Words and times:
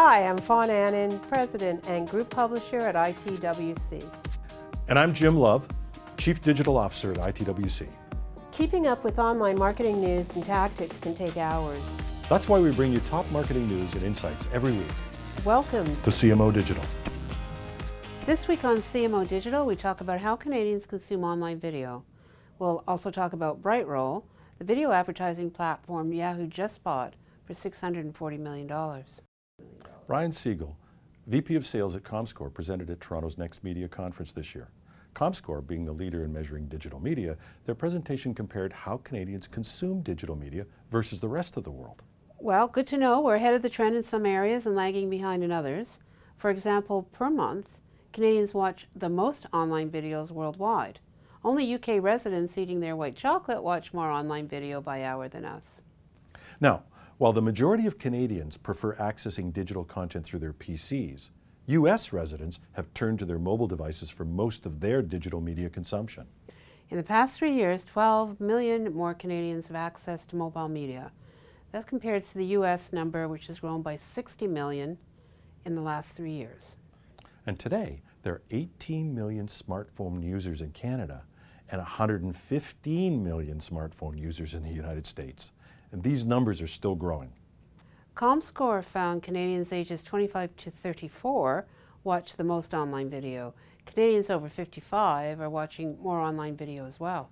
Hi, 0.00 0.28
I'm 0.28 0.38
Fawn 0.38 0.70
Annan, 0.70 1.18
President 1.22 1.84
and 1.88 2.08
Group 2.08 2.30
Publisher 2.30 2.78
at 2.78 2.94
ITWC. 2.94 4.04
And 4.86 4.96
I'm 4.96 5.12
Jim 5.12 5.34
Love, 5.34 5.66
Chief 6.16 6.40
Digital 6.40 6.76
Officer 6.76 7.10
at 7.10 7.34
ITWC. 7.34 7.88
Keeping 8.52 8.86
up 8.86 9.02
with 9.02 9.18
online 9.18 9.58
marketing 9.58 10.00
news 10.00 10.30
and 10.36 10.46
tactics 10.46 10.96
can 10.98 11.16
take 11.16 11.36
hours. 11.36 11.82
That's 12.28 12.48
why 12.48 12.60
we 12.60 12.70
bring 12.70 12.92
you 12.92 13.00
top 13.00 13.28
marketing 13.32 13.66
news 13.66 13.92
and 13.96 14.04
insights 14.04 14.48
every 14.52 14.70
week. 14.70 14.86
Welcome 15.44 15.86
to 15.86 16.10
CMO 16.10 16.54
Digital. 16.54 16.84
This 18.24 18.46
week 18.46 18.64
on 18.64 18.76
CMO 18.76 19.26
Digital, 19.26 19.66
we 19.66 19.74
talk 19.74 20.00
about 20.00 20.20
how 20.20 20.36
Canadians 20.36 20.86
consume 20.86 21.24
online 21.24 21.58
video. 21.58 22.04
We'll 22.60 22.84
also 22.86 23.10
talk 23.10 23.32
about 23.32 23.60
Brightroll, 23.60 24.22
the 24.60 24.64
video 24.64 24.92
advertising 24.92 25.50
platform 25.50 26.12
Yahoo 26.12 26.46
just 26.46 26.84
bought 26.84 27.14
for 27.44 27.54
$640 27.54 28.38
million. 28.38 29.04
Brian 30.08 30.32
Siegel, 30.32 30.74
VP 31.26 31.54
of 31.54 31.66
Sales 31.66 31.94
at 31.94 32.02
Comscore, 32.02 32.50
presented 32.50 32.88
at 32.88 32.98
Toronto's 32.98 33.36
Next 33.36 33.62
Media 33.62 33.86
Conference 33.86 34.32
this 34.32 34.54
year. 34.54 34.70
Comscore, 35.14 35.64
being 35.64 35.84
the 35.84 35.92
leader 35.92 36.24
in 36.24 36.32
measuring 36.32 36.66
digital 36.66 36.98
media, 36.98 37.36
their 37.66 37.74
presentation 37.74 38.32
compared 38.32 38.72
how 38.72 38.96
Canadians 39.04 39.46
consume 39.46 40.00
digital 40.00 40.34
media 40.34 40.64
versus 40.90 41.20
the 41.20 41.28
rest 41.28 41.58
of 41.58 41.64
the 41.64 41.70
world. 41.70 42.04
Well, 42.38 42.68
good 42.68 42.86
to 42.86 42.96
know. 42.96 43.20
We're 43.20 43.34
ahead 43.34 43.52
of 43.52 43.60
the 43.60 43.68
trend 43.68 43.96
in 43.96 44.02
some 44.02 44.24
areas 44.24 44.64
and 44.64 44.74
lagging 44.74 45.10
behind 45.10 45.44
in 45.44 45.52
others. 45.52 45.98
For 46.38 46.48
example, 46.48 47.02
per 47.12 47.28
month, 47.28 47.68
Canadians 48.14 48.54
watch 48.54 48.86
the 48.96 49.10
most 49.10 49.44
online 49.52 49.90
videos 49.90 50.30
worldwide. 50.30 51.00
Only 51.44 51.74
UK 51.74 52.02
residents 52.02 52.56
eating 52.56 52.80
their 52.80 52.96
white 52.96 53.14
chocolate 53.14 53.62
watch 53.62 53.92
more 53.92 54.10
online 54.10 54.48
video 54.48 54.80
by 54.80 55.04
hour 55.04 55.28
than 55.28 55.44
us. 55.44 55.64
Now, 56.62 56.84
while 57.18 57.32
the 57.32 57.42
majority 57.42 57.86
of 57.86 57.98
Canadians 57.98 58.56
prefer 58.56 58.94
accessing 58.94 59.52
digital 59.52 59.84
content 59.84 60.24
through 60.24 60.38
their 60.38 60.52
PCs, 60.52 61.30
US 61.66 62.12
residents 62.12 62.60
have 62.72 62.94
turned 62.94 63.18
to 63.18 63.24
their 63.24 63.40
mobile 63.40 63.66
devices 63.66 64.08
for 64.08 64.24
most 64.24 64.64
of 64.64 64.78
their 64.78 65.02
digital 65.02 65.40
media 65.40 65.68
consumption. 65.68 66.28
In 66.90 66.96
the 66.96 67.02
past 67.02 67.36
three 67.36 67.52
years, 67.52 67.84
12 67.84 68.40
million 68.40 68.94
more 68.94 69.14
Canadians 69.14 69.66
have 69.66 69.76
access 69.76 70.24
to 70.26 70.36
mobile 70.36 70.68
media. 70.68 71.10
That 71.72 71.88
compares 71.88 72.24
to 72.28 72.38
the 72.38 72.46
US 72.46 72.92
number, 72.92 73.26
which 73.26 73.48
has 73.48 73.58
grown 73.58 73.82
by 73.82 73.96
60 73.96 74.46
million 74.46 74.96
in 75.64 75.74
the 75.74 75.82
last 75.82 76.10
three 76.10 76.32
years. 76.32 76.76
And 77.44 77.58
today, 77.58 78.00
there 78.22 78.34
are 78.34 78.42
18 78.52 79.12
million 79.12 79.48
smartphone 79.48 80.22
users 80.22 80.60
in 80.60 80.70
Canada 80.70 81.24
and 81.68 81.78
115 81.78 83.24
million 83.24 83.58
smartphone 83.58 84.18
users 84.18 84.54
in 84.54 84.62
the 84.62 84.70
United 84.70 85.06
States. 85.06 85.52
And 85.92 86.02
these 86.02 86.24
numbers 86.24 86.60
are 86.60 86.66
still 86.66 86.94
growing. 86.94 87.32
ComScore 88.16 88.84
found 88.84 89.22
Canadians 89.22 89.72
ages 89.72 90.02
25 90.02 90.56
to 90.56 90.70
34 90.70 91.66
watch 92.04 92.36
the 92.36 92.44
most 92.44 92.74
online 92.74 93.10
video. 93.10 93.54
Canadians 93.86 94.30
over 94.30 94.48
55 94.48 95.40
are 95.40 95.50
watching 95.50 95.98
more 96.00 96.20
online 96.20 96.56
video 96.56 96.86
as 96.86 96.98
well. 97.00 97.30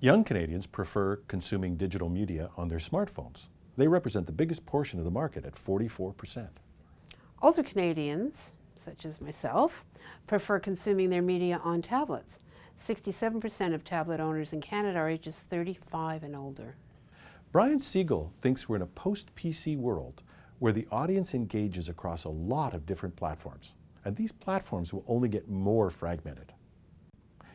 Young 0.00 0.24
Canadians 0.24 0.66
prefer 0.66 1.16
consuming 1.28 1.76
digital 1.76 2.08
media 2.08 2.50
on 2.56 2.68
their 2.68 2.78
smartphones. 2.78 3.48
They 3.76 3.88
represent 3.88 4.26
the 4.26 4.32
biggest 4.32 4.66
portion 4.66 4.98
of 4.98 5.04
the 5.04 5.10
market 5.10 5.44
at 5.44 5.54
44%. 5.54 6.48
Older 7.42 7.62
Canadians 7.62 8.52
such 8.86 9.04
as 9.04 9.20
myself, 9.20 9.84
prefer 10.26 10.60
consuming 10.60 11.10
their 11.10 11.22
media 11.22 11.60
on 11.64 11.82
tablets. 11.82 12.38
67% 12.86 13.74
of 13.74 13.84
tablet 13.84 14.20
owners 14.20 14.52
in 14.52 14.60
Canada 14.60 14.98
are 14.98 15.08
ages 15.08 15.36
35 15.50 16.22
and 16.22 16.36
older. 16.36 16.76
Brian 17.52 17.78
Siegel 17.78 18.32
thinks 18.42 18.68
we're 18.68 18.76
in 18.76 18.82
a 18.82 18.86
post-PC 18.86 19.78
world 19.78 20.22
where 20.58 20.72
the 20.72 20.86
audience 20.90 21.32
engages 21.32 21.88
across 21.88 22.24
a 22.24 22.28
lot 22.28 22.74
of 22.74 22.84
different 22.84 23.16
platforms, 23.16 23.74
and 24.04 24.16
these 24.16 24.32
platforms 24.32 24.92
will 24.92 25.04
only 25.06 25.28
get 25.28 25.48
more 25.48 25.88
fragmented. 25.88 26.52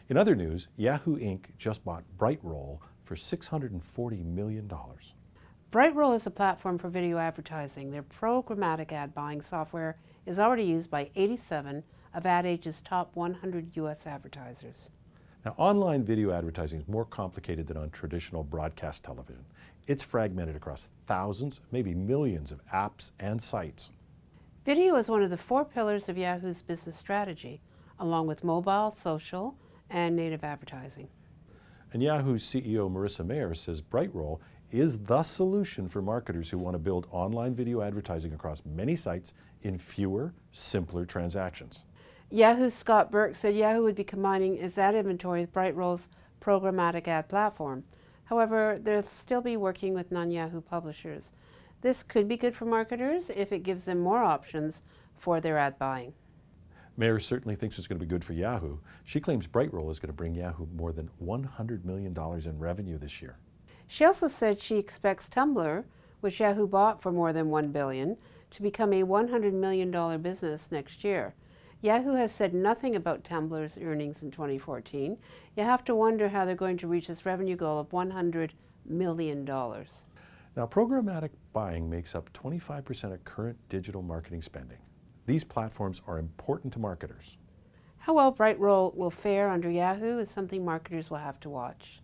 In 0.10 0.18
other 0.18 0.36
news, 0.36 0.70
Yahoo 0.76 1.18
Inc. 1.18 1.46
just 1.58 1.84
bought 1.86 2.04
Brightroll 2.18 2.80
for 3.04 3.16
$640 3.16 4.26
million. 4.26 4.72
Brightroll 5.72 6.16
is 6.16 6.26
a 6.26 6.32
platform 6.32 6.78
for 6.78 6.90
video 6.90 7.18
advertising. 7.18 7.92
Their 7.92 8.04
programmatic 8.04 8.92
ad 8.92 9.14
buying 9.14 9.42
software 9.42 9.98
is 10.26 10.40
already 10.40 10.64
used 10.64 10.90
by 10.90 11.12
87 11.16 11.84
of 12.14 12.26
Ad 12.26 12.46
Age's 12.46 12.82
top 12.82 13.16
100 13.16 13.76
U.S. 13.76 14.08
advertisers. 14.08 14.90
Now, 15.44 15.56
online 15.58 16.04
video 16.04 16.32
advertising 16.32 16.82
is 16.82 16.88
more 16.88 17.06
complicated 17.06 17.66
than 17.66 17.76
on 17.76 17.90
traditional 17.90 18.44
broadcast 18.44 19.04
television. 19.04 19.44
It's 19.88 20.04
fragmented 20.04 20.56
across 20.56 20.90
thousands, 21.08 21.62
maybe 21.72 21.96
millions 21.96 22.52
of 22.52 22.64
apps 22.68 23.12
and 23.20 23.42
sites. 23.42 23.92
Video 24.66 24.96
is 24.98 25.08
one 25.08 25.24
of 25.24 25.32
the 25.32 25.38
four 25.38 25.66
pillars 25.66 26.08
of 26.08 26.18
Yahoo's 26.18 26.62
business 26.62 26.96
strategy, 26.96 27.60
along 28.00 28.28
with 28.28 28.44
mobile, 28.44 28.96
social, 29.02 29.56
and 29.90 30.16
native 30.16 30.44
advertising. 30.44 31.08
And 31.92 32.04
Yahoo's 32.04 32.44
CEO 32.44 32.92
Marissa 32.92 33.26
Mayer 33.26 33.56
says 33.56 33.82
Brightroll 33.82 34.40
is 34.72 35.00
the 35.00 35.24
solution 35.24 35.88
for 35.88 36.04
marketers 36.04 36.52
who 36.52 36.60
want 36.60 36.76
to 36.76 36.80
build 36.80 37.08
online 37.12 37.56
video 37.56 37.82
advertising 37.82 38.34
across 38.34 38.62
many 38.64 38.96
sites 38.96 39.34
in 39.64 39.80
fewer, 39.80 40.34
simpler 40.52 41.04
transactions. 41.04 41.82
Yahoo's 42.34 42.74
Scott 42.74 43.12
Burke 43.12 43.36
said 43.36 43.56
Yahoo 43.56 43.84
would 43.84 43.96
be 43.96 44.06
combining 44.06 44.56
its 44.56 44.78
ad 44.78 44.96
inventory 44.96 45.42
with 45.42 45.52
Brightroll's 45.54 46.08
programmatic 46.40 47.06
ad 47.06 47.28
platform. 47.28 47.84
However, 48.24 48.80
they'll 48.82 49.04
still 49.04 49.42
be 49.42 49.58
working 49.58 49.94
with 49.94 50.14
non-Yahoo 50.14 50.62
publishers. 50.62 51.26
This 51.82 52.04
could 52.04 52.30
be 52.30 52.38
good 52.38 52.56
for 52.56 52.64
marketers 52.64 53.30
if 53.36 53.52
it 53.52 53.64
gives 53.64 53.84
them 53.84 54.00
more 54.00 54.24
options 54.24 54.82
for 55.18 55.42
their 55.42 55.58
ad 55.58 55.78
buying. 55.78 56.14
Mayer 56.96 57.20
certainly 57.20 57.56
thinks 57.56 57.78
it's 57.78 57.88
going 57.88 58.00
to 58.00 58.06
be 58.06 58.10
good 58.10 58.24
for 58.24 58.32
Yahoo. 58.32 58.78
She 59.04 59.20
claims 59.20 59.46
Brightroll 59.46 59.92
is 59.92 60.00
going 60.00 60.08
to 60.08 60.14
bring 60.14 60.34
Yahoo 60.34 60.68
more 60.74 60.94
than 60.94 61.10
$100 61.22 61.84
million 61.84 62.16
in 62.18 62.60
revenue 62.60 62.98
this 62.98 63.22
year. 63.22 63.36
She 63.88 64.06
also 64.06 64.30
said 64.30 64.62
she 64.62 64.78
expects 64.78 65.28
Tumblr, 65.28 65.84
which 66.22 66.40
Yahoo 66.40 66.68
bought 66.68 67.02
for 67.02 67.12
more 67.12 67.34
than 67.34 67.50
1 67.50 67.74
billion, 67.74 68.16
to 68.52 68.62
become 68.62 68.94
a 68.94 69.04
$100 69.04 69.52
million 69.52 70.22
business 70.22 70.68
next 70.72 71.04
year. 71.04 71.34
Yahoo 71.84 72.14
has 72.14 72.32
said 72.32 72.54
nothing 72.54 72.96
about 72.96 73.24
Tumblr's 73.24 73.80
earnings 73.82 74.22
in 74.22 74.30
2014. 74.30 75.18
You 75.58 75.64
have 75.64 75.84
to 75.86 75.96
wonder 75.96 76.30
how 76.30 76.46
they're 76.46 76.54
going 76.54 76.78
to 76.78 76.88
reach 76.88 77.08
this 77.08 77.26
revenue 77.26 77.56
goal 77.56 77.80
of 77.80 77.90
$100 77.90 78.52
million. 78.86 79.44
Now, 79.44 80.68
programmatic 80.68 81.32
buying 81.54 81.90
makes 81.90 82.14
up 82.14 82.32
25% 82.34 83.14
of 83.14 83.24
current 83.24 83.58
digital 83.68 84.04
marketing 84.04 84.44
spending. 84.44 84.78
These 85.26 85.44
platforms 85.44 86.02
are 86.06 86.20
important 86.20 86.72
to 86.74 86.80
marketers. 86.80 87.38
How 87.98 88.14
well 88.14 88.32
Brightroll 88.32 88.96
will 88.96 89.12
fare 89.12 89.50
under 89.50 89.70
Yahoo 89.70 90.20
is 90.20 90.30
something 90.30 90.64
marketers 90.64 91.10
will 91.10 91.18
have 91.18 91.40
to 91.40 91.50
watch. 91.50 92.02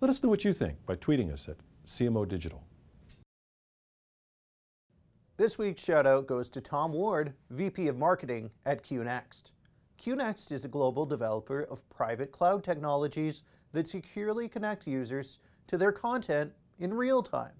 Let 0.00 0.08
us 0.08 0.22
know 0.22 0.28
what 0.28 0.44
you 0.44 0.52
think 0.52 0.84
by 0.86 0.94
tweeting 0.96 1.32
us 1.32 1.48
at 1.48 1.56
CMO 1.84 2.28
Digital. 2.28 2.62
This 5.38 5.58
week's 5.58 5.84
shout 5.84 6.06
out 6.06 6.26
goes 6.26 6.48
to 6.48 6.62
Tom 6.62 6.94
Ward, 6.94 7.34
VP 7.50 7.88
of 7.88 7.98
Marketing 7.98 8.50
at 8.64 8.82
QNext. 8.82 9.50
QNext 10.00 10.50
is 10.50 10.64
a 10.64 10.68
global 10.68 11.04
developer 11.04 11.60
of 11.64 11.86
private 11.90 12.32
cloud 12.32 12.64
technologies 12.64 13.42
that 13.72 13.86
securely 13.86 14.48
connect 14.48 14.86
users 14.86 15.40
to 15.66 15.76
their 15.76 15.92
content 15.92 16.52
in 16.78 16.94
real 16.94 17.22
time. 17.22 17.52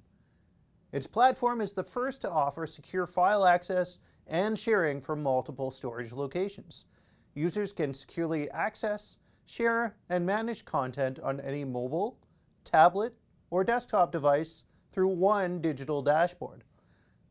Its 0.93 1.07
platform 1.07 1.61
is 1.61 1.73
the 1.73 1.85
first 1.85 2.23
to 2.23 2.31
offer 2.31 2.67
secure 2.67 3.07
file 3.07 3.45
access 3.45 3.99
and 4.27 4.59
sharing 4.59 4.99
from 4.99 5.23
multiple 5.23 5.71
storage 5.71 6.13
locations. 6.13 6.87
Users 7.35 7.75
can 7.75 7.93
securely 7.93 8.51
access, 8.53 9.19
share, 9.45 9.97
and 10.09 10.25
manage 10.25 10.65
content 10.65 11.19
on 11.21 11.41
any 11.41 11.63
mobile, 11.63 12.17
tablet, 12.65 13.15
or 13.51 13.65
desktop 13.65 14.13
device 14.13 14.65
through 14.93 15.09
one 15.09 15.61
digital 15.61 16.01
dashboard. 16.01 16.65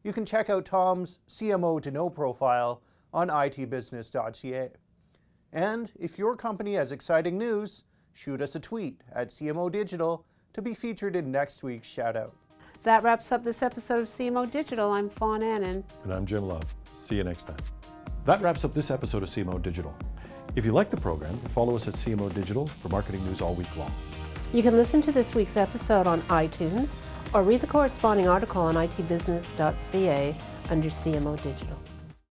You 0.05 0.13
can 0.13 0.23
check 0.23 0.51
out 0.51 0.65
Tom's 0.65 1.17
CMO 1.27 1.81
to 1.81 1.89
Know 1.89 2.11
profile 2.11 2.83
on 3.11 3.29
itbusiness.ca. 3.29 4.69
And 5.51 5.91
if 5.99 6.19
your 6.19 6.35
company 6.35 6.75
has 6.75 6.91
exciting 6.91 7.39
news, 7.39 7.85
shoot 8.13 8.39
us 8.39 8.53
a 8.53 8.59
tweet 8.59 9.01
at 9.13 9.29
CMO 9.29 9.71
Digital 9.71 10.23
to 10.53 10.61
be 10.61 10.75
featured 10.75 11.15
in 11.15 11.31
next 11.31 11.63
week's 11.63 11.89
shoutout. 11.89 12.33
That 12.83 13.01
wraps 13.01 13.31
up 13.31 13.43
this 13.43 13.63
episode 13.63 14.01
of 14.01 14.09
CMO 14.15 14.51
Digital. 14.51 14.91
I'm 14.91 15.09
Fawn 15.09 15.41
Annan. 15.41 15.83
And 16.03 16.13
I'm 16.13 16.27
Jim 16.27 16.47
Love. 16.47 16.75
See 16.93 17.15
you 17.15 17.23
next 17.23 17.45
time. 17.45 17.57
That 18.25 18.39
wraps 18.41 18.63
up 18.63 18.75
this 18.75 18.91
episode 18.91 19.23
of 19.23 19.29
CMO 19.29 19.59
Digital. 19.59 19.95
If 20.55 20.65
you 20.65 20.71
like 20.71 20.91
the 20.91 20.97
program, 20.97 21.35
follow 21.49 21.75
us 21.75 21.87
at 21.87 21.95
CMO 21.95 22.31
Digital 22.31 22.67
for 22.67 22.89
marketing 22.89 23.25
news 23.25 23.41
all 23.41 23.55
week 23.55 23.75
long. 23.75 23.91
You 24.53 24.61
can 24.61 24.75
listen 24.77 25.01
to 25.01 25.11
this 25.11 25.33
week's 25.33 25.57
episode 25.57 26.05
on 26.05 26.21
iTunes 26.23 26.95
or 27.35 27.43
read 27.43 27.59
the 27.59 27.67
corresponding 27.67 28.29
article 28.29 28.61
on 28.61 28.75
itbusiness.ca 28.75 30.37
under 30.69 30.89
CMO 30.89 31.35
Digital. 31.43 31.77